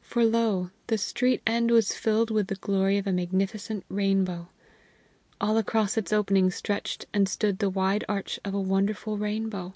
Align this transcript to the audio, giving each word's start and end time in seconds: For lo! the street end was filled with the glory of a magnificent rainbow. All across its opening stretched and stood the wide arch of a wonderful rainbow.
For 0.00 0.24
lo! 0.24 0.70
the 0.86 0.96
street 0.96 1.42
end 1.44 1.72
was 1.72 1.92
filled 1.92 2.30
with 2.30 2.46
the 2.46 2.54
glory 2.54 2.98
of 2.98 3.06
a 3.08 3.12
magnificent 3.12 3.84
rainbow. 3.88 4.46
All 5.40 5.58
across 5.58 5.96
its 5.96 6.12
opening 6.12 6.52
stretched 6.52 7.06
and 7.12 7.28
stood 7.28 7.58
the 7.58 7.68
wide 7.68 8.04
arch 8.08 8.38
of 8.44 8.54
a 8.54 8.60
wonderful 8.60 9.18
rainbow. 9.18 9.74